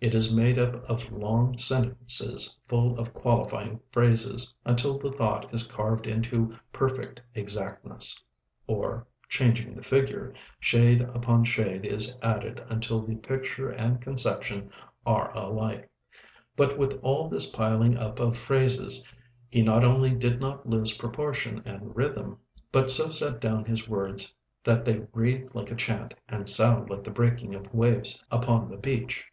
It 0.00 0.14
is 0.14 0.32
made 0.32 0.60
up 0.60 0.76
of 0.88 1.10
long 1.10 1.58
sentences 1.58 2.56
full 2.68 2.96
of 3.00 3.12
qualifying 3.12 3.80
phrases 3.90 4.54
until 4.64 4.96
the 4.96 5.10
thought 5.10 5.52
is 5.52 5.66
carved 5.66 6.06
into 6.06 6.56
perfect 6.72 7.20
exactness; 7.34 8.22
or 8.68 9.06
changing 9.28 9.74
the 9.74 9.82
figure 9.82 10.34
shade 10.60 11.00
upon 11.00 11.42
shade 11.44 11.84
is 11.84 12.16
added 12.22 12.62
until 12.68 13.00
the 13.02 13.16
picture 13.16 13.70
and 13.70 14.00
conception 14.00 14.70
are 15.04 15.36
alike. 15.36 15.90
But 16.54 16.78
with 16.78 17.00
all 17.02 17.28
this 17.28 17.46
piling 17.50 17.96
up 17.96 18.20
of 18.20 18.36
phrases, 18.36 19.10
he 19.48 19.62
not 19.62 19.84
only 19.84 20.10
did 20.14 20.40
not 20.40 20.68
lose 20.68 20.92
proportion 20.96 21.60
and 21.64 21.96
rhythm, 21.96 22.38
but 22.70 22.88
so 22.88 23.10
set 23.10 23.40
down 23.40 23.64
his 23.64 23.88
words 23.88 24.32
that 24.62 24.84
they 24.84 25.00
read 25.12 25.48
like 25.54 25.72
a 25.72 25.76
chant 25.76 26.14
and 26.28 26.48
sound 26.48 26.88
like 26.88 27.02
the 27.02 27.10
breaking 27.10 27.52
of 27.56 27.72
waves 27.74 28.24
upon 28.30 28.70
the 28.70 28.76
beach. 28.76 29.24